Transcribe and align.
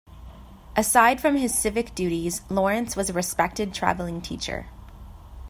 Aside 0.75 1.21
from 1.21 1.35
his 1.37 1.53
civic 1.55 1.93
duties, 1.93 2.41
Lawrence 2.49 2.95
was 2.95 3.11
a 3.11 3.13
respected 3.13 3.71
traveling 3.71 4.19
teacher. 4.19 4.65